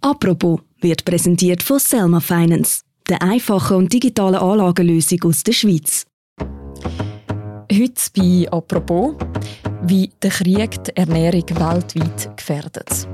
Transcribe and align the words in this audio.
Apropos 0.00 0.60
wird 0.80 1.04
präsentiert 1.04 1.62
von 1.62 1.78
Selma 1.78 2.20
Finance, 2.20 2.82
der 3.08 3.20
einfachen 3.20 3.76
und 3.78 3.92
digitalen 3.92 4.36
Anlagenlösung 4.36 5.22
aus 5.24 5.42
der 5.42 5.52
Schweiz. 5.52 6.06
Heute 7.70 8.10
bei 8.16 8.46
Apropos, 8.50 9.16
wie 9.82 10.10
der 10.22 10.30
Krieg 10.30 10.82
die 10.84 10.96
Ernährung 10.96 11.44
weltweit 11.50 12.36
gefährdet. 12.36 13.08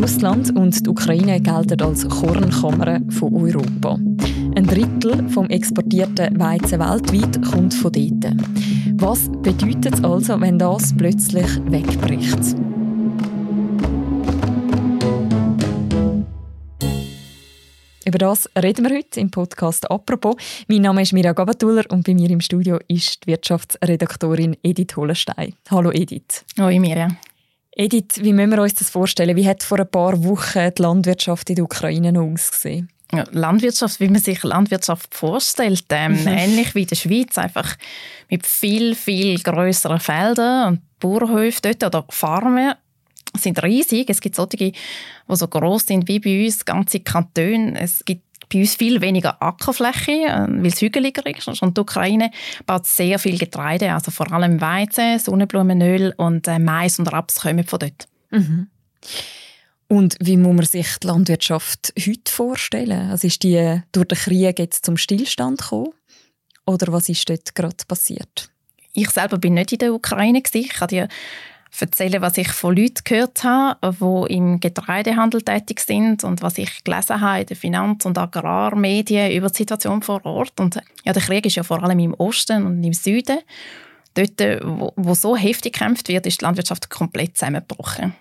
Russland 0.00 0.56
und 0.56 0.86
die 0.86 0.88
Ukraine 0.88 1.38
gelten 1.42 1.82
als 1.82 2.08
Kornkammern 2.08 3.10
von 3.10 3.34
Europa. 3.34 3.98
Ein 4.56 4.66
Drittel 4.66 5.28
vom 5.28 5.50
exportierten 5.50 6.40
Weizen 6.40 6.80
weltweit 6.80 7.42
kommt 7.42 7.74
von 7.74 7.92
dort. 7.92 8.34
Was 8.94 9.28
bedeutet 9.42 9.94
es 9.94 10.02
also, 10.02 10.40
wenn 10.40 10.58
das 10.58 10.96
plötzlich 10.96 11.46
wegbricht? 11.66 12.56
Über 18.06 18.18
das 18.18 18.48
reden 18.56 18.88
wir 18.88 18.96
heute 18.96 19.20
im 19.20 19.30
Podcast 19.30 19.90
«Apropos». 19.90 20.36
Mein 20.66 20.80
Name 20.80 21.02
ist 21.02 21.12
Mirja 21.12 21.34
Gabatuller 21.34 21.84
und 21.90 22.06
bei 22.06 22.14
mir 22.14 22.30
im 22.30 22.40
Studio 22.40 22.78
ist 22.88 23.24
die 23.24 23.32
Wirtschaftsredaktorin 23.32 24.56
Edith 24.62 24.96
Hollenstein. 24.96 25.52
Hallo 25.70 25.92
Edith. 25.92 26.46
Hallo 26.58 26.80
Mirja. 26.80 27.08
Edith, 27.72 28.22
wie 28.22 28.32
müssen 28.32 28.50
wir 28.50 28.62
uns 28.62 28.74
das 28.74 28.90
vorstellen? 28.90 29.36
Wie 29.36 29.46
hat 29.46 29.62
vor 29.62 29.78
ein 29.78 29.90
paar 29.90 30.22
Wochen 30.24 30.70
die 30.76 30.82
Landwirtschaft 30.82 31.50
in 31.50 31.56
der 31.56 31.64
Ukraine 31.64 32.12
noch 32.12 32.26
ausgesehen? 32.26 32.90
Ja, 33.12 33.24
Landwirtschaft, 33.32 33.98
wie 34.00 34.08
man 34.08 34.20
sich 34.20 34.42
Landwirtschaft 34.42 35.14
vorstellt, 35.14 35.84
ähm, 35.90 36.12
mhm. 36.12 36.28
ähnlich 36.28 36.74
wie 36.74 36.82
in 36.82 36.88
der 36.88 36.96
Schweiz, 36.96 37.38
einfach 37.38 37.76
mit 38.28 38.46
viel, 38.46 38.94
viel 38.94 39.38
größeren 39.40 39.98
Feldern 39.98 40.68
und 40.68 40.98
Bauernhöfen 41.00 41.60
dort 41.62 41.82
oder 41.82 42.06
Farmen 42.10 42.74
sind 43.36 43.62
riesig. 43.62 44.08
Es 44.10 44.20
gibt 44.20 44.36
solche, 44.36 44.56
die 44.56 44.74
so 45.28 45.48
groß 45.48 45.86
sind 45.86 46.08
wie 46.08 46.20
bei 46.20 46.44
uns, 46.44 46.64
ganze 46.64 47.00
Kantone. 47.00 47.80
Es 47.80 48.04
gibt 48.04 48.24
bei 48.52 48.60
uns 48.60 48.74
viel 48.74 49.00
weniger 49.00 49.40
Ackerfläche, 49.42 50.12
äh, 50.12 50.46
weil 50.48 50.66
es 50.66 50.80
hügeliger 50.80 51.24
ist. 51.26 51.62
Und 51.62 51.76
die 51.76 51.80
Ukraine 51.80 52.30
baut 52.66 52.86
sehr 52.86 53.18
viel 53.18 53.38
Getreide, 53.38 53.92
also 53.92 54.10
vor 54.10 54.30
allem 54.32 54.60
Weizen, 54.60 55.18
Sonnenblumenöl 55.18 56.14
und 56.16 56.48
äh, 56.48 56.58
Mais 56.58 56.98
und 56.98 57.12
Raps 57.12 57.40
kommen 57.40 57.64
von 57.64 57.78
dort. 57.78 58.08
Mhm. 58.30 58.68
Und 59.88 60.16
wie 60.20 60.36
muss 60.36 60.54
man 60.54 60.66
sich 60.66 60.98
die 61.02 61.06
Landwirtschaft 61.08 61.92
heute 61.98 62.30
vorstellen? 62.30 63.10
Also 63.10 63.26
ist 63.26 63.42
die 63.42 63.82
durch 63.90 64.06
den 64.06 64.18
Krieg 64.18 64.58
jetzt 64.58 64.84
zum 64.84 64.96
Stillstand 64.96 65.60
gekommen? 65.60 65.92
Oder 66.64 66.92
was 66.92 67.08
ist 67.08 67.28
dort 67.28 67.54
gerade 67.56 67.76
passiert? 67.88 68.50
Ich 68.92 69.10
selber 69.10 69.38
bin 69.38 69.54
nicht 69.54 69.72
in 69.72 69.78
der 69.78 69.94
Ukraine. 69.94 70.42
Ich 70.52 70.68
kann 70.68 70.88
dir 70.88 71.08
erzählen, 71.78 72.20
was 72.20 72.36
ich 72.36 72.48
von 72.48 72.76
Leuten 72.76 73.02
gehört 73.04 73.44
habe, 73.44 73.94
die 74.00 74.34
im 74.34 74.60
Getreidehandel 74.60 75.42
tätig 75.42 75.80
sind 75.80 76.24
und 76.24 76.42
was 76.42 76.58
ich 76.58 76.84
gelesen 76.84 77.20
habe 77.20 77.40
in 77.40 77.46
den 77.46 77.56
Finanz- 77.56 78.04
und 78.04 78.18
Agrarmedien 78.18 79.32
über 79.32 79.48
die 79.48 79.58
Situation 79.58 80.02
vor 80.02 80.24
Ort. 80.24 80.58
Und 80.60 80.80
ja, 81.04 81.12
der 81.12 81.22
Krieg 81.22 81.46
ist 81.46 81.56
ja 81.56 81.62
vor 81.62 81.82
allem 81.82 81.98
im 81.98 82.14
Osten 82.14 82.66
und 82.66 82.82
im 82.82 82.92
Süden. 82.92 83.38
Dort, 84.14 84.40
wo, 84.64 84.92
wo 84.96 85.14
so 85.14 85.36
heftig 85.36 85.74
gekämpft 85.74 86.08
wird, 86.08 86.26
ist 86.26 86.40
die 86.40 86.44
Landwirtschaft 86.44 86.90
komplett 86.90 87.36
zusammengebrochen. 87.36 88.14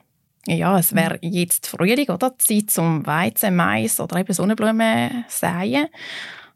Ja, 0.45 0.80
es 0.80 0.95
wäre 0.95 1.17
jetzt 1.22 1.67
Frühling, 1.67 2.09
oder? 2.09 2.38
Zeit 2.38 2.72
zum 2.72 3.05
Weizen, 3.05 3.55
Mais 3.55 4.00
oder 4.00 4.20
eben 4.20 4.33
Sonnenblumen 4.33 5.25
säen. 5.27 5.88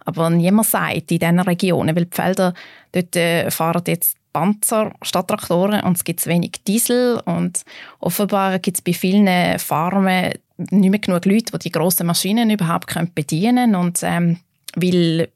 Aber 0.05 0.29
niemand 0.29 0.67
sagt 0.67 1.11
in 1.11 1.19
diesen 1.19 1.39
Regionen, 1.39 1.95
weil 1.95 2.05
die 2.05 2.15
Felder 2.15 2.53
dort 2.91 3.15
äh, 3.15 3.49
fahren 3.51 3.83
jetzt 3.87 4.17
Panzer 4.33 4.93
statt 5.03 5.27
Traktoren 5.27 5.81
und 5.81 5.97
es 5.97 6.03
gibt 6.03 6.25
wenig 6.25 6.63
Diesel 6.67 7.21
und 7.25 7.63
offenbar 7.99 8.59
gibt 8.59 8.77
es 8.77 8.81
bei 8.81 8.93
vielen 8.93 9.59
Farmen 9.59 10.33
nicht 10.57 10.89
mehr 10.89 10.99
genug 10.99 11.25
Leute, 11.25 11.51
die 11.53 11.59
die 11.59 11.71
grossen 11.71 12.07
Maschinen 12.07 12.49
überhaupt 12.49 12.87
können 12.87 13.11
bedienen 13.13 13.75
und 13.75 13.99
ähm, 14.03 14.39
weil 14.75 15.29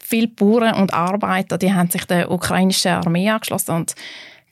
viele 0.00 0.28
Bauern 0.28 0.74
und 0.74 0.94
Arbeiter, 0.94 1.58
die 1.58 1.72
haben 1.72 1.90
sich 1.90 2.04
der 2.04 2.30
ukrainischen 2.30 2.92
Armee 2.92 3.28
angeschlossen 3.28 3.72
und 3.72 3.94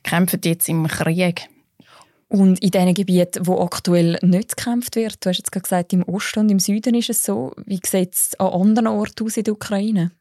kämpfen 0.03 0.41
jetzt 0.43 0.67
im 0.69 0.87
Krieg. 0.87 1.47
Und 2.27 2.63
in 2.63 2.71
den 2.71 2.93
Gebieten, 2.95 3.45
wo 3.45 3.61
aktuell 3.61 4.17
nicht 4.23 4.57
gekämpft 4.57 4.95
wird, 4.95 5.23
du 5.23 5.29
hast 5.29 5.37
jetzt 5.37 5.51
gerade 5.51 5.63
gesagt, 5.63 5.93
im 5.93 6.03
Osten 6.03 6.39
und 6.39 6.49
im 6.49 6.59
Süden 6.59 6.95
ist 6.95 7.11
es 7.11 7.23
so, 7.23 7.53
wie 7.65 7.79
sieht 7.85 8.15
es 8.15 8.39
an 8.39 8.47
anderen 8.47 8.87
Orten 8.87 9.25
aus 9.25 9.37
in 9.37 9.43
der 9.43 9.53
Ukraine? 9.53 10.11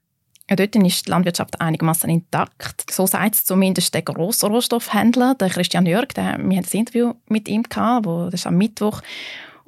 Dort 0.57 0.77
ist 0.77 1.07
die 1.07 1.11
Landwirtschaft 1.11 1.61
einigermaßen 1.61 2.11
intakt. 2.11 2.91
So 2.91 3.07
sagt 3.07 3.35
es 3.35 3.45
zumindest 3.45 3.95
der 3.95 4.03
grosse 4.03 4.47
Rohstoffhändler, 4.47 5.35
der 5.35 5.51
Christian 5.51 5.87
Jörg. 5.87 6.09
Der, 6.09 6.39
wir 6.39 6.59
hatten 6.59 6.69
ein 6.73 6.79
Interview 6.79 7.15
mit 7.29 7.49
ihm, 7.49 7.63
gehabt, 7.63 8.07
wo, 8.07 8.25
das 8.25 8.41
ist 8.41 8.47
am 8.47 8.57
Mittwoch 8.57 9.03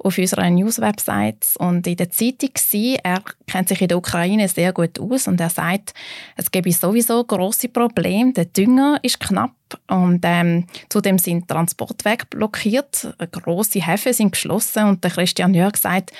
auf 0.05 0.17
unserer 0.17 0.49
News-Website 0.49 1.55
und 1.57 1.87
in 1.87 1.95
der 1.95 2.11
Zeitung 2.11 2.51
war. 2.53 2.99
Er 3.03 3.21
kennt 3.47 3.69
sich 3.69 3.81
in 3.81 3.87
der 3.87 3.97
Ukraine 3.97 4.47
sehr 4.47 4.71
gut 4.71 4.99
aus 4.99 5.27
und 5.27 5.39
er 5.39 5.49
sagt, 5.49 5.93
es 6.35 6.51
gebe 6.51 6.71
sowieso 6.71 7.23
große 7.23 7.69
Probleme. 7.69 8.33
Der 8.33 8.45
Dünger 8.45 8.99
ist 9.01 9.19
knapp 9.19 9.51
und 9.87 10.21
ähm, 10.23 10.67
zudem 10.89 11.17
sind 11.17 11.47
Transportwege 11.47 12.25
blockiert, 12.29 13.15
große 13.31 13.85
Häfen 13.85 14.13
sind 14.13 14.31
geschlossen 14.31 14.85
und 14.85 15.03
der 15.03 15.11
Christian 15.11 15.55
Jörg 15.55 15.75
sagt, 15.75 16.11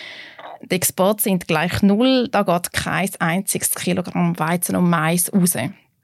die 0.62 0.76
Exporte 0.76 1.24
sind 1.24 1.48
gleich 1.48 1.82
null, 1.82 2.28
da 2.30 2.44
geht 2.44 2.74
kein 2.74 3.10
einziges 3.20 3.72
Kilogramm 3.72 4.38
Weizen 4.40 4.76
und 4.76 4.90
Mais 4.90 5.32
raus. 5.34 5.56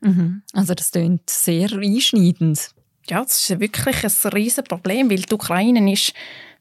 Mhm. 0.01 0.41
Also 0.53 0.73
das 0.73 0.91
klingt 0.91 1.29
sehr 1.29 1.71
einschneidend. 1.71 2.71
Ja, 3.09 3.23
das 3.23 3.49
ist 3.49 3.59
wirklich 3.59 4.03
ein 4.03 4.31
riesiges 4.31 4.63
Problem, 4.67 5.09
weil 5.09 5.21
die 5.21 5.33
Ukraine 5.33 5.91
ist 5.91 6.13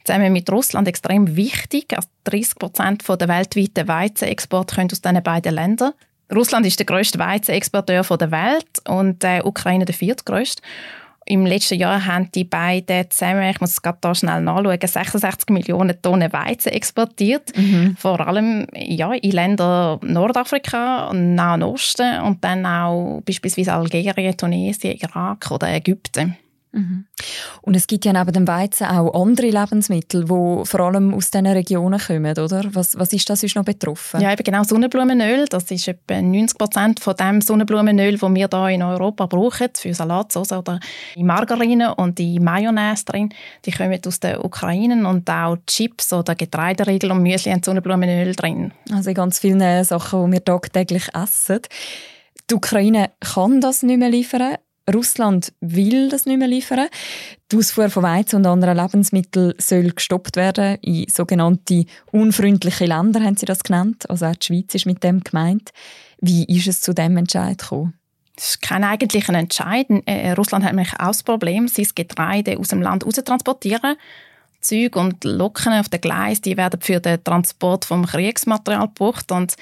zusammen 0.04 0.32
mit 0.32 0.50
Russland 0.50 0.88
extrem 0.88 1.36
wichtig. 1.36 1.94
Also 1.94 2.08
30 2.24 2.56
Prozent 2.56 3.08
der 3.08 3.28
weltweiten 3.28 3.88
Weizenexporte 3.88 4.74
kommen 4.74 4.90
aus 4.90 5.00
diesen 5.00 5.22
beiden 5.22 5.54
Ländern. 5.54 5.92
Russland 6.34 6.64
ist 6.64 6.78
der 6.78 6.86
grösste 6.86 7.18
Weizenexporteur 7.18 8.02
der 8.04 8.30
Welt 8.30 8.88
und 8.88 9.22
die 9.22 9.40
Ukraine 9.42 9.84
der 9.84 9.94
viertgrößte. 9.94 10.62
Im 11.30 11.46
letzten 11.46 11.78
Jahr 11.78 12.04
haben 12.06 12.28
die 12.34 12.42
beiden 12.42 13.08
zusammen, 13.08 13.48
ich 13.48 13.60
muss 13.60 13.70
es 13.70 13.82
gerade 13.82 13.98
da 14.00 14.12
schnell 14.16 14.41
nachschauen, 14.41 14.78
66 14.80 15.48
Millionen 15.50 16.02
Tonnen 16.02 16.32
Weizen 16.32 16.72
exportiert. 16.72 17.56
Mhm. 17.56 17.94
Vor 17.96 18.26
allem 18.26 18.66
ja, 18.74 19.12
in 19.12 19.30
Länder 19.30 20.00
Nordafrika, 20.02 21.12
Nahen 21.12 21.62
Osten 21.62 22.20
und 22.22 22.42
dann 22.42 22.66
auch 22.66 23.20
beispielsweise 23.24 23.74
Algerien, 23.74 24.36
Tunesien, 24.36 24.96
Irak 25.00 25.52
oder 25.52 25.72
Ägypten. 25.72 26.36
Mhm. 26.72 27.06
Und 27.62 27.75
es 27.75 27.86
gibt 27.86 28.04
ja 28.04 28.12
neben 28.12 28.32
dem 28.32 28.47
Weizen 28.47 28.86
auch 28.86 29.12
andere 29.20 29.48
Lebensmittel, 29.48 30.25
die 30.25 30.28
vor 30.64 30.81
allem 30.81 31.14
aus 31.14 31.31
diesen 31.31 31.47
Regionen 31.47 31.98
kommen, 31.98 32.38
oder? 32.38 32.64
Was, 32.72 32.97
was 32.98 33.12
ist 33.12 33.28
das 33.28 33.41
sonst 33.41 33.56
noch 33.56 33.64
betroffen? 33.64 34.20
Ja, 34.20 34.32
eben 34.32 34.44
genau 34.44 34.62
Sonnenblumenöl. 34.62 35.47
Das 35.47 35.70
ist 35.70 35.88
etwa 35.88 36.20
90 36.20 36.59
Prozent 36.59 37.00
von 37.00 37.16
dem 37.16 37.41
Sonnenblumenöl, 37.41 38.19
das 38.19 38.34
wir 38.34 38.48
hier 38.48 38.69
in 38.69 38.82
Europa 38.82 39.26
brauchen, 39.26 39.69
für 39.76 39.92
Salatsauce 39.92 40.53
oder 40.53 40.78
in 41.16 41.26
Margarine 41.26 41.94
und 41.97 42.20
in 42.20 42.42
Mayonnaise 42.42 43.04
drin. 43.04 43.30
Die 43.64 43.72
kommen 43.72 43.98
aus 44.06 44.20
der 44.20 44.44
Ukraine 44.44 45.09
und 45.09 45.28
auch 45.28 45.56
Chips 45.66 46.12
oder 46.12 46.34
Getreideriegel 46.34 47.10
und 47.10 47.22
Müsli 47.22 47.50
haben 47.50 47.62
Sonnenblumenöl 47.62 48.34
drin. 48.34 48.72
Also 48.92 49.12
ganz 49.12 49.41
viele 49.41 49.84
Sachen, 49.84 50.26
die 50.26 50.32
wir 50.32 50.44
tagtäglich 50.44 51.09
essen. 51.14 51.60
Die 52.48 52.54
Ukraine 52.54 53.10
kann 53.20 53.60
das 53.60 53.82
nicht 53.82 53.98
mehr 53.98 54.10
liefern. 54.10 54.56
Russland 54.92 55.52
will 55.60 56.08
das 56.08 56.26
nicht 56.26 56.38
mehr 56.38 56.48
liefern. 56.48 56.88
Die 57.50 57.56
Ausfuhr 57.56 57.91
von 57.91 58.02
Weizen 58.02 58.36
und 58.36 58.46
anderen 58.46 58.76
Lebensmitteln 58.76 59.54
soll 59.58 59.91
gestoppt 59.91 60.36
werden 60.36 60.78
in 60.82 61.08
sogenannte 61.08 61.84
unfreundliche 62.12 62.86
Länder, 62.86 63.20
haben 63.20 63.36
sie 63.36 63.46
das 63.46 63.62
genannt. 63.62 64.08
Also 64.08 64.26
auch 64.26 64.36
die 64.36 64.46
Schweiz 64.46 64.74
ist 64.74 64.86
mit 64.86 65.04
dem 65.04 65.20
gemeint. 65.20 65.70
Wie 66.20 66.44
ist 66.44 66.66
es 66.66 66.80
zu 66.80 66.92
dem 66.92 67.16
Entscheid 67.16 67.58
gekommen? 67.58 67.94
Das 68.36 68.50
ist 68.50 68.62
kein 68.62 68.84
eigentlicher 68.84 69.34
Entscheid. 69.34 69.86
Äh, 70.06 70.32
Russland 70.32 70.65
hat 70.65 70.72
nämlich 70.72 70.94
auch 70.94 71.09
das 71.09 71.22
Problem, 71.22 71.68
sein 71.68 71.88
Getreide 71.94 72.59
aus 72.59 72.68
dem 72.68 72.80
Land 72.80 73.03
transportieren. 73.03 73.97
Züge 74.60 74.98
und 74.98 75.24
Locken 75.24 75.72
auf 75.72 75.88
den 75.88 76.00
Gleis, 76.00 76.41
die 76.41 76.56
werden 76.56 76.80
für 76.80 77.00
den 77.00 77.22
Transport 77.22 77.84
vom 77.84 78.06
Kriegsmaterial 78.06 78.88
gebraucht 78.88 79.32
und 79.32 79.56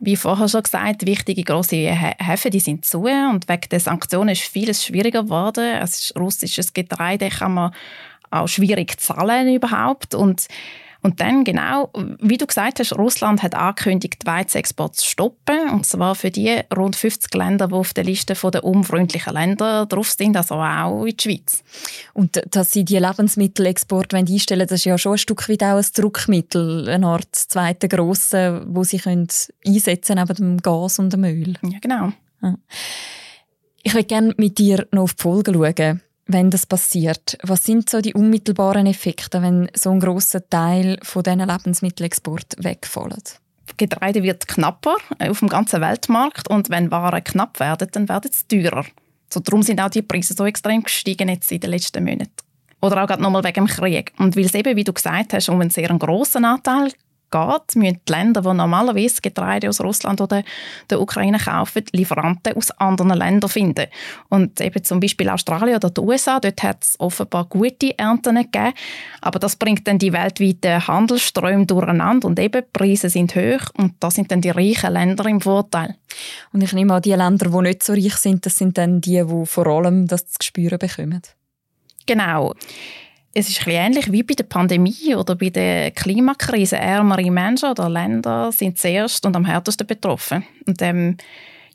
wie 0.00 0.16
vorher 0.16 0.48
schon 0.48 0.62
gesagt, 0.62 1.06
wichtige 1.06 1.42
große 1.42 1.76
Häfen 1.76 2.50
die 2.50 2.60
sind 2.60 2.84
zu 2.84 3.04
und 3.04 3.48
wegen 3.48 3.68
der 3.70 3.80
Sanktionen 3.80 4.30
ist 4.30 4.42
vieles 4.42 4.84
schwieriger 4.84 5.22
geworden. 5.22 5.78
Es 5.82 6.00
ist 6.00 6.18
russisches 6.18 6.72
Getreide 6.72 7.28
kann 7.28 7.54
man 7.54 7.72
auch 8.30 8.48
schwierig 8.48 9.00
zahlen 9.00 9.54
überhaupt 9.54 10.14
und 10.14 10.48
und 11.06 11.20
dann 11.20 11.44
genau, 11.44 11.92
wie 12.20 12.36
du 12.36 12.48
gesagt 12.48 12.80
hast, 12.80 12.92
Russland 12.98 13.40
hat 13.44 13.54
angekündigt, 13.54 14.26
Weizenexport 14.26 14.96
zu 14.96 15.06
stoppen. 15.06 15.70
Und 15.70 15.86
zwar 15.86 16.16
für 16.16 16.32
die 16.32 16.62
rund 16.76 16.96
50 16.96 17.32
Länder, 17.32 17.68
die 17.68 17.74
auf 17.74 17.94
der 17.94 18.02
Liste 18.02 18.34
der 18.34 18.64
unfreundlichen 18.64 19.32
Länder 19.32 19.86
drauf 19.86 20.10
sind, 20.10 20.36
also 20.36 20.56
auch 20.56 21.04
in 21.04 21.16
der 21.16 21.22
Schweiz. 21.22 21.62
Und 22.12 22.42
dass 22.50 22.72
sie 22.72 22.84
die 22.84 22.98
Lebensmittelexport 22.98 24.14
einstellen 24.14 24.66
das 24.66 24.80
ist 24.80 24.84
ja 24.86 24.98
schon 24.98 25.12
ein 25.12 25.18
Stück 25.18 25.48
weit 25.48 25.62
auch 25.62 25.76
ein 25.76 25.86
Druckmittel, 25.94 26.88
eine 26.88 27.06
Art 27.06 27.28
zweite 27.36 27.86
grosse, 27.86 28.64
wo 28.66 28.82
sie 28.82 28.98
können 28.98 29.28
einsetzen 29.64 30.16
neben 30.18 30.34
dem 30.34 30.56
Gas 30.56 30.98
und 30.98 31.12
dem 31.12 31.22
Öl. 31.22 31.54
Ja, 31.62 31.78
genau. 31.80 32.12
Ja. 32.42 32.58
Ich 33.84 33.94
würde 33.94 34.06
gerne 34.06 34.34
mit 34.38 34.58
dir 34.58 34.88
noch 34.90 35.04
auf 35.04 35.14
die 35.14 35.22
Folgen 35.22 35.54
schauen, 35.54 36.02
wenn 36.26 36.50
das 36.50 36.66
passiert. 36.66 37.38
Was 37.42 37.64
sind 37.64 37.88
so 37.88 38.00
die 38.00 38.14
unmittelbaren 38.14 38.86
Effekte, 38.86 39.42
wenn 39.42 39.70
so 39.74 39.90
ein 39.90 40.00
grosser 40.00 40.48
Teil 40.48 40.98
von 41.02 41.22
diesen 41.22 41.40
Lebensmittelexport 41.40 42.56
wegfällt? 42.58 43.40
Getreide 43.76 44.22
wird 44.22 44.48
knapper 44.48 44.96
auf 45.18 45.40
dem 45.40 45.48
ganzen 45.48 45.80
Weltmarkt 45.80 46.48
und 46.48 46.70
wenn 46.70 46.90
Waren 46.90 47.22
knapp 47.22 47.60
werden, 47.60 47.88
dann 47.92 48.08
werden 48.08 48.30
sie 48.32 48.46
teurer. 48.62 48.84
So, 49.28 49.40
darum 49.40 49.62
sind 49.62 49.80
auch 49.80 49.90
die 49.90 50.02
Preise 50.02 50.34
so 50.34 50.46
extrem 50.46 50.82
gestiegen 50.82 51.28
jetzt 51.28 51.50
in 51.50 51.60
den 51.60 51.70
letzten 51.70 52.04
Monaten. 52.04 52.30
Oder 52.80 53.04
auch 53.04 53.18
nochmal 53.18 53.42
wegen 53.44 53.66
dem 53.66 53.66
Krieg. 53.66 54.12
Und 54.18 54.36
weil 54.36 54.44
es 54.44 54.54
eben, 54.54 54.76
wie 54.76 54.84
du 54.84 54.92
gesagt 54.92 55.32
hast, 55.32 55.48
um 55.48 55.60
einen 55.60 55.70
sehr 55.70 55.88
grossen 55.88 56.44
Anteil 56.44 56.92
geht, 57.30 57.76
müssen 57.76 58.00
die 58.08 58.12
Länder, 58.12 58.42
die 58.42 58.52
normalerweise 58.52 59.20
Getreide 59.20 59.68
aus 59.68 59.80
Russland 59.80 60.20
oder 60.20 60.42
der 60.90 61.00
Ukraine 61.00 61.38
kaufen, 61.38 61.84
Lieferanten 61.92 62.56
aus 62.56 62.70
anderen 62.72 63.12
Ländern 63.12 63.50
finden. 63.50 63.86
Und 64.28 64.60
eben 64.60 64.82
zum 64.84 65.00
Beispiel 65.00 65.28
Australien 65.28 65.76
oder 65.76 65.90
die 65.90 66.00
USA, 66.00 66.40
dort 66.40 66.62
hat 66.62 66.82
es 66.82 66.98
offenbar 66.98 67.44
gute 67.46 67.98
Ernten 67.98 68.36
gegeben, 68.36 68.72
aber 69.20 69.38
das 69.38 69.56
bringt 69.56 69.86
dann 69.86 69.98
die 69.98 70.12
weltweiten 70.12 70.86
Handelsströme 70.86 71.66
durcheinander 71.66 72.28
und 72.28 72.38
eben 72.38 72.62
die 72.62 72.68
Preise 72.72 73.10
sind 73.10 73.34
hoch 73.34 73.70
und 73.76 73.94
da 74.00 74.10
sind 74.10 74.30
dann 74.30 74.40
die 74.40 74.50
reichen 74.50 74.92
Länder 74.92 75.26
im 75.26 75.40
Vorteil. 75.40 75.96
Und 76.52 76.62
ich 76.62 76.72
nehme 76.72 76.94
an, 76.94 77.02
die 77.02 77.12
Länder, 77.12 77.50
die 77.50 77.62
nicht 77.62 77.82
so 77.82 77.92
reich 77.92 78.16
sind, 78.16 78.46
das 78.46 78.56
sind 78.56 78.78
dann 78.78 79.00
die, 79.00 79.24
die 79.24 79.46
vor 79.46 79.66
allem 79.66 80.06
das 80.06 80.26
zu 80.28 80.38
spüren 80.42 80.78
bekommen. 80.78 81.22
Genau. 82.06 82.54
Es 83.38 83.50
ist 83.50 83.66
ähnlich 83.66 84.10
wie 84.10 84.22
bei 84.22 84.32
der 84.32 84.44
Pandemie 84.44 85.14
oder 85.14 85.36
bei 85.36 85.50
der 85.50 85.90
Klimakrise. 85.90 86.78
Ärmere 86.78 87.30
Menschen 87.30 87.68
oder 87.68 87.90
Länder 87.90 88.50
sind 88.50 88.78
zuerst 88.78 89.26
und 89.26 89.36
am 89.36 89.44
härtesten 89.44 89.86
betroffen. 89.86 90.42
Und 90.66 90.80
ähm, 90.80 91.18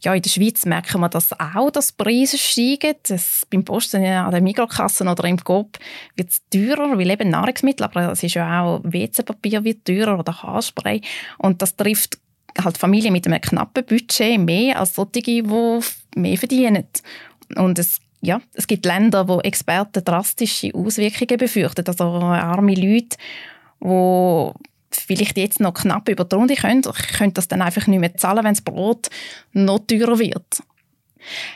ja, 0.01 0.15
in 0.15 0.23
der 0.23 0.29
Schweiz 0.31 0.65
merken 0.65 1.01
wir 1.01 1.09
das 1.09 1.29
auch, 1.39 1.69
dass 1.69 1.95
die 1.95 2.03
Preise 2.03 2.39
steigen. 2.39 2.95
Das, 3.03 3.45
beim 3.47 3.63
Posten 3.63 4.03
an 4.03 4.31
den 4.31 4.43
Mikrokassen 4.43 5.07
oder 5.07 5.23
im 5.25 5.37
Coop 5.37 5.77
wird 6.15 6.29
es 6.31 6.41
teurer, 6.49 6.97
weil 6.97 7.11
eben 7.11 7.29
Nahrungsmittel, 7.29 7.83
aber 7.83 8.11
es 8.11 8.23
ist 8.23 8.33
ja 8.33 8.63
auch 8.63 8.81
WC-Papier 8.83 9.63
wird 9.63 9.85
teurer 9.85 10.17
oder 10.17 10.41
Haarspray. 10.41 10.99
Und 11.37 11.61
das 11.61 11.75
trifft 11.75 12.17
halt 12.57 12.79
Familien 12.79 13.13
mit 13.13 13.27
einem 13.27 13.39
knappen 13.39 13.85
Budget 13.85 14.39
mehr 14.39 14.79
als 14.79 14.95
solche, 14.95 15.21
die 15.21 15.43
mehr 15.43 16.37
verdienen. 16.39 16.87
Und 17.55 17.77
es 17.77 17.99
ja, 18.21 18.39
es 18.53 18.68
gibt 18.68 18.85
Länder, 18.85 19.27
wo 19.27 19.39
Experten 19.39 20.03
drastische 20.03 20.73
Auswirkungen 20.73 21.38
befürchten. 21.38 21.85
Also 21.88 22.03
arme 22.03 22.75
Leute, 22.75 23.18
die 23.81 24.51
vielleicht 24.91 25.38
jetzt 25.38 25.59
noch 25.59 25.73
knapp 25.73 26.07
über 26.07 26.25
die 26.25 26.35
Runde 26.35 26.56
können, 26.56 26.83
können 27.18 27.33
das 27.33 27.47
dann 27.47 27.62
einfach 27.62 27.88
nicht 27.88 28.00
mehr 28.00 28.15
zahlen, 28.15 28.44
wenn 28.44 28.53
das 28.53 28.62
Brot 28.62 29.09
noch 29.53 29.79
teurer 29.79 30.19
wird. 30.19 30.63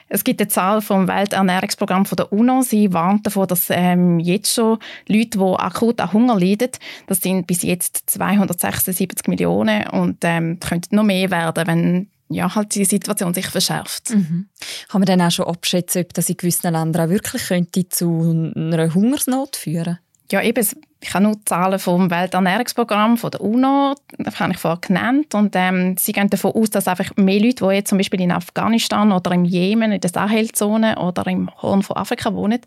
Es 0.10 0.24
gibt 0.24 0.42
eine 0.42 0.48
Zahl 0.48 0.82
vom 0.82 1.08
Welternährungsprogramm 1.08 2.04
der 2.04 2.32
UNO. 2.32 2.62
Sie 2.62 2.94
warnt 2.94 3.26
davor, 3.26 3.48
dass 3.48 3.68
ähm, 3.70 4.20
jetzt 4.20 4.54
schon 4.54 4.78
Leute, 5.08 5.40
die 5.40 5.56
akut 5.58 6.00
an 6.00 6.14
Hunger 6.14 6.40
leiden, 6.40 6.70
das 7.08 7.22
sind 7.22 7.48
bis 7.48 7.64
jetzt 7.64 8.04
276 8.10 9.28
Millionen 9.28 9.88
und 9.88 10.18
ähm, 10.22 10.60
könnten 10.60 10.96
noch 10.96 11.04
mehr 11.04 11.32
werden, 11.32 11.68
wenn 11.68 12.10
ja, 12.30 12.54
halt 12.56 12.74
die 12.76 12.86
Situation 12.86 13.34
sich 13.34 13.48
verschärft. 13.48 14.12
Mhm. 14.12 14.48
Kann 14.90 15.02
man 15.02 15.06
dann 15.06 15.22
auch 15.22 15.32
schon 15.32 15.48
abschätzen, 15.48 16.04
ob 16.04 16.14
das 16.14 16.30
in 16.30 16.38
gewissen 16.38 16.72
Ländern 16.72 17.08
auch 17.08 17.12
wirklich 17.12 17.48
könnte 17.48 17.88
zu 17.88 18.52
einer 18.56 18.94
Hungersnot 18.94 19.56
führen 19.56 20.00
Ja, 20.32 20.42
eben, 20.42 20.66
ich 21.02 21.14
habe 21.14 21.24
nur 21.24 21.46
Zahlen 21.46 21.78
vom 21.78 22.10
Welternährungsprogramm 22.10 23.18
von 23.18 23.30
der 23.30 23.42
UNO, 23.42 23.94
das 24.18 24.40
habe 24.40 24.54
ich 24.54 24.58
vorher 24.58 24.80
genannt, 24.82 25.36
und 25.36 25.56
ähm, 25.56 25.96
sie 26.00 26.14
gehen 26.14 26.30
davon 26.30 26.54
aus, 26.54 26.72
dass 26.72 26.88
einfach 26.88 27.16
mehr 27.16 27.40
Leute, 27.40 27.68
die 27.68 27.76
jetzt 27.76 27.90
zum 27.90 28.00
Beispiel 28.00 28.22
in 28.22 28.32
Afghanistan 28.32 29.12
oder 29.12 29.32
im 29.32 29.46
Jemen, 29.46 29.92
in 29.92 30.02
der 30.02 30.10
Sahelzone 30.10 30.98
oder 30.98 31.28
im 31.28 31.50
Horn 31.62 31.84
von 31.84 31.98
Afrika 31.98 32.34
wohnen, 32.34 32.62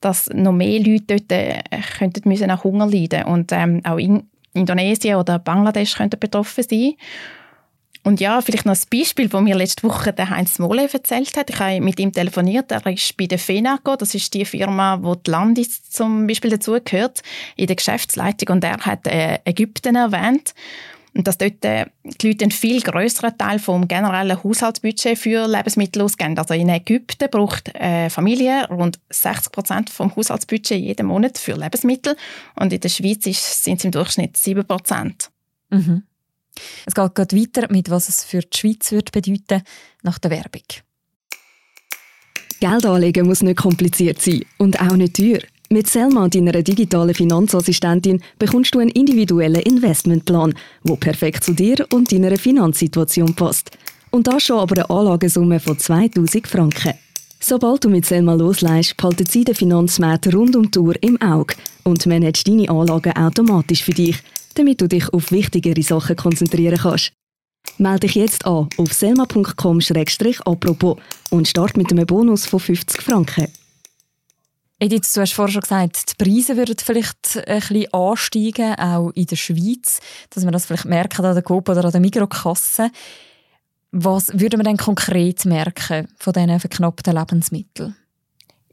dass 0.00 0.28
noch 0.32 0.52
mehr 0.52 0.80
Leute 0.80 1.16
dort 1.18 1.32
äh, 1.32 1.62
könnten 1.98 2.28
müssen 2.28 2.48
nach 2.48 2.64
Hunger 2.64 2.86
leiden 2.86 3.24
und 3.24 3.52
ähm, 3.52 3.80
auch 3.84 3.98
in 3.98 4.28
Indonesien 4.54 5.16
oder 5.16 5.38
Bangladesch 5.38 5.96
könnten 5.96 6.18
betroffen 6.18 6.64
sein. 6.68 6.94
Und 8.08 8.20
ja, 8.20 8.40
vielleicht 8.40 8.64
noch 8.64 8.74
ein 8.74 8.80
Beispiel, 8.90 9.28
das 9.28 9.42
mir 9.42 9.54
letzte 9.54 9.82
Woche 9.86 10.14
der 10.14 10.30
Heinz 10.30 10.58
Molle 10.58 10.88
erzählt 10.90 11.36
hat. 11.36 11.50
Ich 11.50 11.58
habe 11.58 11.82
mit 11.82 12.00
ihm 12.00 12.10
telefoniert. 12.10 12.72
Er 12.72 12.86
ist 12.86 13.14
bei 13.18 13.26
der 13.26 13.38
FENACO, 13.38 13.96
das 13.96 14.14
ist 14.14 14.32
die 14.32 14.46
Firma, 14.46 14.98
wo 15.02 15.14
die 15.14 15.30
Landis 15.30 15.90
zum 15.90 16.26
Beispiel 16.26 16.48
dazugehört, 16.52 17.20
in 17.56 17.66
der 17.66 17.76
Geschäftsleitung. 17.76 18.56
Und 18.56 18.64
er 18.64 18.78
hat 18.78 19.06
äh, 19.06 19.40
Ägypten 19.44 19.94
erwähnt. 19.94 20.54
Und 21.14 21.28
dass 21.28 21.36
dort 21.36 21.62
äh, 21.66 21.84
die 22.02 22.28
Leute 22.28 22.46
einen 22.46 22.50
viel 22.50 22.80
größeren 22.80 23.36
Teil 23.36 23.58
vom 23.58 23.86
generellen 23.86 24.42
Haushaltsbudget 24.42 25.18
für 25.18 25.46
Lebensmittel 25.46 26.00
ausgeben. 26.00 26.38
Also 26.38 26.54
in 26.54 26.70
Ägypten 26.70 27.28
braucht 27.30 27.76
eine 27.76 28.08
Familie 28.08 28.68
rund 28.70 28.98
60 29.10 29.52
Prozent 29.52 29.90
vom 29.90 30.16
Haushaltsbudget 30.16 30.80
jeden 30.80 31.08
Monat 31.08 31.36
für 31.36 31.56
Lebensmittel. 31.56 32.16
Und 32.54 32.72
in 32.72 32.80
der 32.80 32.88
Schweiz 32.88 33.24
sind 33.24 33.78
es 33.78 33.84
im 33.84 33.90
Durchschnitt 33.90 34.38
7 34.38 34.66
Prozent. 34.66 35.28
Mhm. 35.68 36.04
Es 36.86 36.94
geht 36.94 37.14
gerade 37.14 37.36
weiter 37.36 37.66
mit, 37.70 37.90
was 37.90 38.08
es 38.08 38.24
für 38.24 38.40
die 38.40 38.56
Schweiz 38.56 38.92
wird 38.92 39.12
bedeuten 39.12 39.62
nach 40.02 40.18
der 40.18 40.30
Werbung. 40.30 40.62
Geld 42.60 42.86
anlegen 42.86 43.26
muss 43.26 43.42
nicht 43.42 43.58
kompliziert 43.58 44.20
sein 44.20 44.44
und 44.58 44.80
auch 44.80 44.96
nicht 44.96 45.16
teuer. 45.16 45.40
Mit 45.70 45.86
Selma, 45.86 46.28
deiner 46.28 46.62
digitalen 46.62 47.14
Finanzassistentin, 47.14 48.22
bekommst 48.38 48.74
du 48.74 48.78
einen 48.78 48.90
individuellen 48.90 49.60
Investmentplan, 49.62 50.54
der 50.82 50.96
perfekt 50.96 51.44
zu 51.44 51.52
dir 51.52 51.86
und 51.92 52.10
deiner 52.10 52.36
Finanzsituation 52.38 53.34
passt. 53.34 53.70
Und 54.10 54.26
das 54.26 54.44
schon 54.44 54.60
aber 54.60 54.76
eine 54.76 54.90
Anlagesumme 54.90 55.60
von 55.60 55.78
2000 55.78 56.46
Franken. 56.46 56.94
Sobald 57.38 57.84
du 57.84 57.90
mit 57.90 58.06
Selma 58.06 58.34
losleihst, 58.34 58.96
behalten 58.96 59.26
sie 59.26 59.44
den 59.44 59.54
Finanzmarkt 59.54 60.34
rund 60.34 60.56
um 60.56 60.70
die 60.70 60.78
Uhr 60.78 60.94
im 61.02 61.20
Auge 61.20 61.54
und 61.84 62.06
managt 62.06 62.48
deine 62.48 62.68
Anlagen 62.70 63.12
automatisch 63.12 63.84
für 63.84 63.92
dich– 63.92 64.16
damit 64.58 64.80
du 64.80 64.88
dich 64.88 65.12
auf 65.12 65.30
wichtigere 65.30 65.82
Sachen 65.82 66.16
konzentrieren 66.16 66.78
kannst. 66.78 67.12
Melde 67.76 68.00
dich 68.00 68.14
jetzt 68.14 68.46
an 68.46 68.68
auf 68.76 68.92
selma.com-apropos 68.92 70.96
und 71.30 71.48
start 71.48 71.76
mit 71.76 71.92
einem 71.92 72.06
Bonus 72.06 72.46
von 72.46 72.60
50 72.60 73.02
Franken. 73.02 73.48
Edith, 74.80 75.12
du 75.12 75.20
hast 75.20 75.32
vorher 75.32 75.52
schon 75.52 75.62
gesagt, 75.62 76.10
die 76.10 76.24
Preise 76.24 76.56
würden 76.56 76.76
vielleicht 76.80 77.42
ein 77.46 77.58
bisschen 77.58 77.92
ansteigen, 77.92 78.74
auch 78.76 79.10
in 79.10 79.26
der 79.26 79.36
Schweiz, 79.36 80.00
dass 80.30 80.44
man 80.44 80.52
das 80.52 80.66
vielleicht 80.66 80.84
merken 80.84 81.24
an 81.24 81.34
der 81.34 81.42
Coop 81.42 81.68
oder 81.68 81.84
an 81.84 81.90
der 81.90 82.00
Mikrokasse. 82.00 82.90
Was 83.90 84.38
würde 84.38 84.56
man 84.56 84.64
denn 84.64 84.76
konkret 84.76 85.44
merken 85.46 86.06
von 86.16 86.32
diesen 86.32 86.60
verknappten 86.60 87.16
Lebensmitteln? 87.16 87.96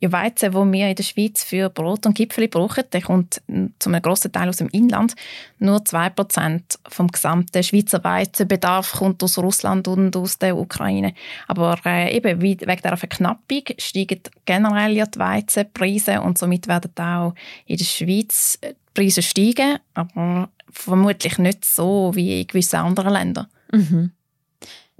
Ja, 0.01 0.11
Weizen, 0.11 0.53
wo 0.53 0.69
wir 0.69 0.89
in 0.89 0.95
der 0.95 1.03
Schweiz 1.03 1.43
für 1.43 1.69
Brot 1.69 2.05
und 2.05 2.15
Gipfel 2.15 2.49
brauchen, 2.49 2.83
der 2.91 3.01
kommt 3.01 3.41
zu 3.79 3.89
einem 3.89 4.01
grossen 4.01 4.31
Teil 4.31 4.49
aus 4.49 4.57
dem 4.57 4.67
Inland. 4.69 5.15
Nur 5.59 5.77
2% 5.77 6.61
vom 6.89 7.07
gesamten 7.07 7.63
Schweizer 7.63 8.03
Weizenbedarf 8.03 8.91
kommt 8.93 9.23
aus 9.23 9.37
Russland 9.37 9.87
und 9.87 10.15
aus 10.17 10.37
der 10.37 10.57
Ukraine. 10.57 11.13
Aber 11.47 11.79
äh, 11.85 12.15
eben 12.15 12.41
wegen 12.41 12.67
dieser 12.67 12.97
Verknappung 12.97 13.63
steigen 13.77 14.19
generell 14.43 14.91
ja 14.91 15.05
die 15.05 15.19
Weizenpreise 15.19 16.21
und 16.21 16.37
somit 16.37 16.67
werden 16.67 16.91
auch 16.97 17.33
in 17.65 17.77
der 17.77 17.85
Schweiz 17.85 18.59
die 18.61 18.75
Preise 18.93 19.21
steigen, 19.21 19.79
aber 19.93 20.49
vermutlich 20.69 21.37
nicht 21.37 21.63
so 21.63 22.11
wie 22.15 22.41
in 22.41 22.47
gewissen 22.47 22.77
anderen 22.77 23.13
Ländern. 23.13 23.47
Mhm. 23.71 24.11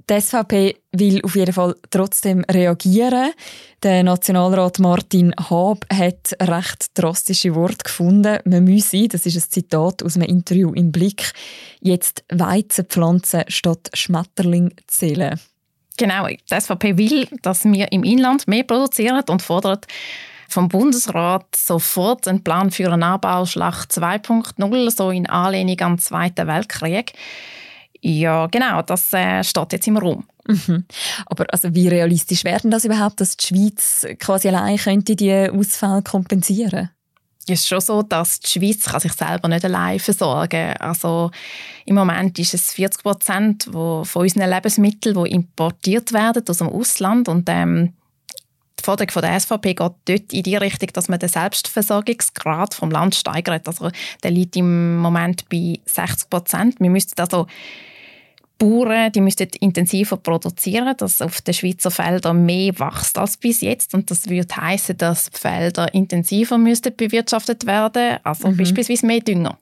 Die 0.08 0.20
SVP 0.20 0.76
will 0.92 1.20
auf 1.24 1.34
jeden 1.34 1.52
Fall 1.52 1.74
trotzdem 1.90 2.44
reagieren. 2.48 3.32
Der 3.82 4.04
Nationalrat 4.04 4.78
Martin 4.78 5.34
Haab 5.34 5.84
hat 5.92 6.32
recht 6.40 6.96
drastische 6.96 7.56
Worte 7.56 7.82
gefunden. 7.82 8.38
Man 8.44 8.62
müsse, 8.62 9.08
das 9.08 9.26
ist 9.26 9.36
ein 9.36 9.50
Zitat 9.50 10.04
aus 10.04 10.14
einem 10.14 10.28
Interview 10.28 10.72
im 10.74 10.92
Blick, 10.92 11.32
jetzt 11.80 12.24
Weizen 12.30 12.84
pflanzen 12.84 13.42
statt 13.48 13.90
Schmetterling 13.94 14.74
zählen. 14.86 15.40
Genau, 15.96 16.28
die 16.28 16.60
SVP 16.60 16.96
will, 16.98 17.26
dass 17.42 17.64
wir 17.64 17.90
im 17.90 18.04
Inland 18.04 18.46
mehr 18.46 18.62
produzieren 18.62 19.24
und 19.28 19.42
fordert 19.42 19.86
vom 20.48 20.68
Bundesrat 20.68 21.46
sofort 21.56 22.28
einen 22.28 22.44
Plan 22.44 22.70
für 22.70 22.92
einen 22.92 23.02
Anbau 23.02 23.44
Schlacht 23.44 23.90
2.0, 23.90 24.90
so 24.96 25.10
in 25.10 25.28
Anlehnung 25.28 25.80
an 25.80 25.92
den 25.94 25.98
Zweiten 25.98 26.46
Weltkrieg. 26.46 27.12
Ja, 28.08 28.46
genau, 28.46 28.82
das 28.82 29.12
äh, 29.14 29.42
steht 29.42 29.72
jetzt 29.72 29.88
im 29.88 29.96
Raum. 29.96 30.24
Mhm. 30.46 30.84
Aber 31.26 31.44
also 31.50 31.74
wie 31.74 31.88
realistisch 31.88 32.44
wäre 32.44 32.60
denn 32.60 32.70
das 32.70 32.84
überhaupt, 32.84 33.20
dass 33.20 33.36
die 33.36 33.46
Schweiz 33.48 34.06
quasi 34.20 34.46
allein 34.46 34.76
könnte 34.76 35.16
die 35.16 35.50
Ausfälle 35.50 36.02
kompensieren? 36.02 36.90
Es 37.48 37.60
ist 37.60 37.68
schon 37.68 37.80
so, 37.80 38.02
dass 38.02 38.38
die 38.38 38.60
Schweiz 38.60 38.84
kann 38.84 39.00
sich 39.00 39.12
selber 39.12 39.48
nicht 39.48 39.64
allein 39.64 39.98
versorgen 39.98 40.76
Also 40.78 41.32
im 41.84 41.96
Moment 41.96 42.38
ist 42.38 42.54
es 42.54 42.72
40 42.74 43.02
Prozent 43.02 43.64
von 43.64 44.06
unseren 44.14 44.50
Lebensmitteln, 44.50 45.24
die 45.24 45.32
importiert 45.32 46.12
werden 46.12 46.44
aus 46.48 46.58
dem 46.58 46.68
Ausland 46.68 47.28
und 47.28 47.48
ähm, 47.48 47.92
die 48.78 48.84
Forderung 48.84 49.10
von 49.10 49.22
der 49.22 49.40
SVP 49.40 49.74
geht 49.74 49.78
dort 49.78 50.32
in 50.32 50.42
die 50.44 50.56
Richtung, 50.56 50.90
dass 50.92 51.08
man 51.08 51.18
den 51.18 51.28
Selbstversorgungsgrad 51.28 52.72
vom 52.72 52.92
Land 52.92 53.16
steigert. 53.16 53.66
Also 53.66 53.90
der 54.22 54.30
liegt 54.30 54.54
im 54.54 54.98
Moment 54.98 55.48
bei 55.48 55.80
60 55.86 56.30
Prozent. 56.30 56.76
Wir 56.78 56.90
müssten 56.90 57.20
also 57.20 57.48
Bauern 58.58 59.12
die 59.12 59.20
müssten 59.20 59.48
intensiver 59.60 60.16
produzieren, 60.16 60.96
dass 60.96 61.20
auf 61.20 61.40
den 61.42 61.54
Schweizer 61.54 61.90
Feldern 61.90 62.44
mehr 62.46 62.78
wächst 62.78 63.18
als 63.18 63.36
bis 63.36 63.60
jetzt. 63.60 63.92
Und 63.94 64.10
das 64.10 64.28
würde 64.28 64.56
heißen, 64.56 64.96
dass 64.96 65.30
die 65.30 65.38
Felder 65.38 65.92
intensiver 65.92 66.56
müssten 66.56 66.96
bewirtschaftet 66.96 67.66
werden, 67.66 68.18
also 68.22 68.48
mhm. 68.48 68.56
beispielsweise 68.56 69.06
mehr 69.06 69.20
Dünger. 69.20 69.58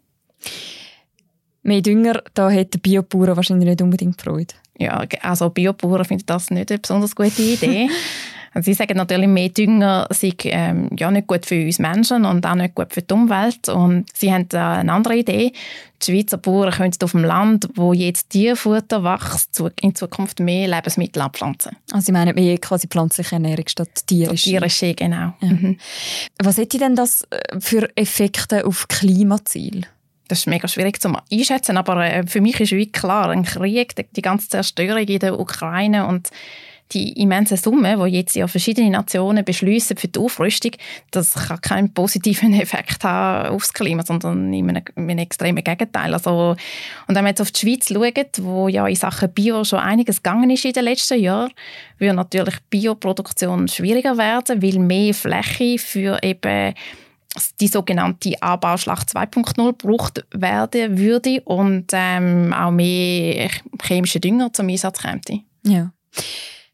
Mehr 1.62 1.80
Dünger, 1.80 2.22
da 2.34 2.50
hätte 2.50 2.78
der 2.78 2.88
Biobauer 2.88 3.36
wahrscheinlich 3.36 3.68
nicht 3.68 3.82
unbedingt 3.82 4.20
Freude. 4.20 4.54
Ja, 4.78 5.04
also 5.22 5.50
Biobauern 5.50 6.04
finden 6.04 6.26
das 6.26 6.50
nicht 6.50 6.70
eine 6.70 6.78
besonders 6.78 7.16
gute 7.16 7.42
Idee. 7.42 7.88
Sie 8.60 8.74
sagen 8.74 8.96
natürlich, 8.96 9.28
mehr 9.28 9.48
Dünger 9.48 10.06
sei 10.10 10.32
ähm, 10.44 10.90
ja 10.96 11.10
nicht 11.10 11.26
gut 11.26 11.44
für 11.44 11.64
uns 11.64 11.78
Menschen 11.78 12.24
und 12.24 12.46
auch 12.46 12.54
nicht 12.54 12.74
gut 12.74 12.92
für 12.92 13.02
die 13.02 13.12
Umwelt. 13.12 13.68
Und 13.68 14.06
sie 14.14 14.32
haben 14.32 14.48
äh, 14.52 14.58
eine 14.58 14.92
andere 14.92 15.16
Idee. 15.16 15.52
Die 16.02 16.12
Schweizer 16.12 16.38
Bauern 16.38 16.70
können 16.70 16.92
auf 17.02 17.12
dem 17.12 17.24
Land, 17.24 17.68
wo 17.74 17.92
jetzt 17.92 18.30
Tierfutter 18.30 19.02
wächst, 19.02 19.62
in 19.80 19.94
Zukunft 19.94 20.38
mehr 20.38 20.68
Lebensmittel 20.68 21.22
abpflanzen. 21.22 21.76
Also 21.92 22.06
Sie 22.06 22.12
meinen 22.12 22.34
mehr 22.34 22.58
quasi 22.58 22.86
pflanzliche 22.86 23.36
Ernährung 23.36 23.66
statt 23.66 24.06
tierische? 24.06 24.50
Tierische, 24.50 24.94
genau. 24.94 25.32
Ja. 25.40 25.48
Mhm. 25.48 25.78
Was 26.42 26.58
hätte 26.58 26.78
denn 26.78 26.94
das 26.94 27.22
äh, 27.30 27.58
für 27.58 27.88
Effekte 27.96 28.66
auf 28.66 28.86
Klimaziel? 28.88 29.86
Das 30.28 30.38
ist 30.38 30.46
mega 30.46 30.68
schwierig 30.68 31.00
zu 31.02 31.12
einschätzen, 31.30 31.76
aber 31.76 32.04
äh, 32.04 32.26
für 32.26 32.40
mich 32.40 32.58
ist 32.60 32.72
wie 32.72 32.90
klar, 32.90 33.30
ein 33.30 33.44
Krieg, 33.44 33.94
die 34.12 34.22
ganze 34.22 34.48
Zerstörung 34.48 35.06
in 35.06 35.18
der 35.18 35.38
Ukraine 35.38 36.06
und 36.06 36.30
die 36.92 37.12
immense 37.20 37.56
Summe, 37.56 37.96
die 37.96 38.16
jetzt 38.16 38.36
ja 38.36 38.46
verschiedene 38.46 38.90
Nationen 38.90 39.44
beschließen 39.44 39.96
für 39.96 40.08
die 40.08 40.18
Aufrüstung, 40.18 40.72
das 41.10 41.34
kann 41.34 41.60
keinen 41.60 41.94
positiven 41.94 42.52
Effekt 42.60 43.02
haben 43.04 43.48
aufs 43.48 43.72
Klima, 43.72 44.04
sondern 44.04 44.52
in 44.52 44.68
einem, 44.68 44.82
in 44.96 45.10
einem 45.10 45.18
extremen 45.18 45.64
Gegenteil. 45.64 46.12
Also, 46.12 46.56
und 47.08 47.14
wenn 47.14 47.24
man 47.24 47.32
jetzt 47.32 47.40
auf 47.40 47.50
die 47.50 47.60
Schweiz 47.60 47.88
schaut, 47.88 48.42
wo 48.42 48.68
ja 48.68 48.86
in 48.86 48.96
Sachen 48.96 49.32
Bio 49.32 49.64
schon 49.64 49.80
einiges 49.80 50.22
gegangen 50.22 50.50
ist 50.50 50.64
in 50.64 50.72
den 50.72 50.84
letzten 50.84 51.18
Jahren, 51.18 51.50
würde 51.98 52.14
natürlich 52.14 52.56
Bioproduktion 52.70 53.68
schwieriger 53.68 54.16
werden, 54.18 54.62
weil 54.62 54.78
mehr 54.78 55.14
Fläche 55.14 55.78
für 55.78 56.22
eben 56.22 56.74
die 57.60 57.68
sogenannte 57.68 58.40
Anbauschlacht 58.40 59.08
2.0 59.10 59.76
gebraucht 59.76 60.24
werden 60.32 60.98
würde 60.98 61.40
und 61.42 61.86
ähm, 61.92 62.52
auch 62.52 62.70
mehr 62.70 63.50
chemische 63.82 64.20
Dünger 64.20 64.52
zum 64.52 64.68
Einsatz 64.68 65.00
käme. 65.00 65.42
Ja. 65.64 65.90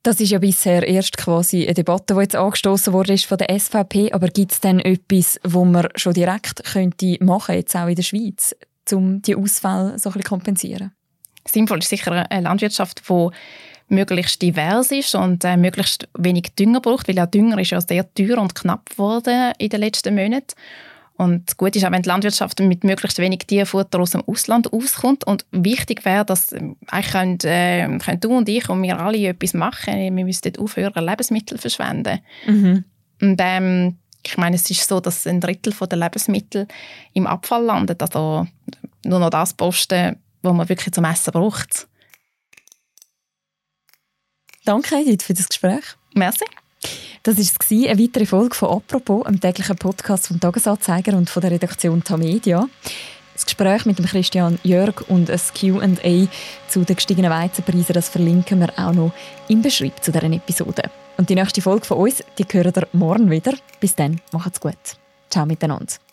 Das 0.02 0.18
ist 0.18 0.30
ja 0.30 0.38
bisher 0.38 0.86
erst 0.86 1.18
quasi 1.18 1.64
eine 1.64 1.74
Debatte, 1.74 2.14
die 2.14 2.20
jetzt 2.20 2.36
angestoßen 2.36 2.92
wurde 2.92 3.18
von 3.18 3.36
der 3.36 3.58
SVP. 3.58 4.12
Aber 4.12 4.28
gibt 4.28 4.52
es 4.52 4.60
denn 4.60 4.80
etwas, 4.80 5.38
wo 5.44 5.66
man 5.66 5.88
schon 5.94 6.14
direkt 6.14 6.64
könnte 6.64 7.18
machen, 7.20 7.54
jetzt 7.54 7.76
auch 7.76 7.86
in 7.86 7.96
der 7.96 8.02
Schweiz, 8.02 8.56
um 8.92 9.20
die 9.20 9.36
Ausfälle 9.36 9.98
so 9.98 10.08
ein 10.08 10.14
bisschen 10.14 10.22
kompensieren? 10.22 10.92
Sinnvoll 11.46 11.80
ist 11.80 11.90
sicher 11.90 12.30
eine 12.30 12.44
Landwirtschaft, 12.44 13.02
die 13.08 13.28
möglichst 13.88 14.40
divers 14.40 14.90
ist 14.90 15.14
und 15.14 15.44
äh, 15.44 15.56
möglichst 15.56 16.08
wenig 16.16 16.54
Dünger 16.58 16.80
braucht, 16.80 17.08
weil 17.08 17.18
auch 17.18 17.26
Dünger 17.26 17.58
ist 17.58 17.70
ja 17.70 17.80
sehr 17.80 18.12
teuer 18.14 18.38
und 18.38 18.54
knapp 18.54 18.88
geworden 18.88 19.52
in 19.58 19.68
den 19.68 19.80
letzten 19.80 20.14
Monaten. 20.14 20.54
Und 21.20 21.58
gut 21.58 21.76
ist 21.76 21.84
auch, 21.84 21.90
wenn 21.90 22.00
die 22.00 22.08
Landwirtschaft 22.08 22.60
mit 22.60 22.82
möglichst 22.82 23.18
wenig 23.18 23.40
Tierfutter 23.40 24.00
aus 24.00 24.12
dem 24.12 24.22
Ausland 24.26 24.72
auskommt. 24.72 25.22
Und 25.24 25.44
wichtig 25.50 26.06
wäre, 26.06 26.24
dass 26.24 26.50
ähm, 26.50 26.76
eigentlich 26.86 27.12
können, 27.12 27.38
äh, 27.44 27.98
können 27.98 28.20
du 28.20 28.38
und 28.38 28.48
ich 28.48 28.70
und 28.70 28.82
wir 28.82 28.98
alle 28.98 29.28
etwas 29.28 29.52
machen. 29.52 30.16
Wir 30.16 30.24
müssen 30.24 30.56
aufhören, 30.56 31.04
Lebensmittel 31.04 31.58
zu 31.58 31.60
verschwenden. 31.60 32.20
Mhm. 32.46 32.84
Und 33.20 33.38
ähm, 33.38 33.98
ich 34.24 34.38
meine, 34.38 34.56
es 34.56 34.70
ist 34.70 34.88
so, 34.88 34.98
dass 34.98 35.26
ein 35.26 35.42
Drittel 35.42 35.74
der 35.74 35.98
Lebensmittel 35.98 36.66
im 37.12 37.26
Abfall 37.26 37.64
landet. 37.64 38.00
Also 38.00 38.46
nur 39.04 39.18
noch 39.18 39.28
das 39.28 39.52
Posten, 39.52 40.16
was 40.40 40.54
man 40.54 40.70
wirklich 40.70 40.94
zum 40.94 41.04
Essen 41.04 41.32
braucht. 41.32 41.86
Danke, 44.64 44.96
Edith, 44.96 45.24
für 45.24 45.34
das 45.34 45.50
Gespräch. 45.50 45.84
Merci. 46.14 46.46
Das 47.22 47.36
war 47.36 47.90
eine 47.90 48.02
weitere 48.02 48.26
Folge 48.26 48.54
von 48.54 48.70
«Apropos», 48.70 49.26
einem 49.26 49.40
täglichen 49.40 49.76
Podcast 49.76 50.28
vom 50.28 50.40
«Tagesanzeiger» 50.40 51.16
und 51.16 51.28
von 51.28 51.42
der 51.42 51.50
Redaktion 51.50 52.02
Tamedia. 52.02 52.66
Das 53.34 53.46
Gespräch 53.46 53.86
mit 53.86 53.98
dem 53.98 54.06
Christian 54.06 54.58
Jörg 54.64 55.08
und 55.08 55.30
ein 55.30 55.40
Q&A 55.58 56.26
zu 56.68 56.84
den 56.84 56.96
gestiegenen 56.96 57.30
Weizenpreisen, 57.30 57.94
das 57.94 58.08
verlinken 58.08 58.60
wir 58.60 58.72
auch 58.78 58.92
noch 58.92 59.12
im 59.48 59.62
Beschreib 59.62 60.02
zu 60.02 60.12
dieser 60.12 60.30
Episode. 60.30 60.90
Und 61.16 61.28
die 61.28 61.34
nächste 61.34 61.62
Folge 61.62 61.86
von 61.86 61.98
uns, 61.98 62.22
die 62.38 62.44
hören 62.50 62.72
ihr 62.74 62.88
morgen 62.92 63.30
wieder. 63.30 63.54
Bis 63.80 63.94
dann, 63.94 64.20
macht's 64.32 64.60
gut. 64.60 64.76
Ciao 65.30 65.46
miteinander. 65.46 66.09